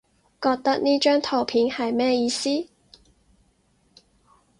[0.41, 2.49] 覺得呢張圖片係咩意思？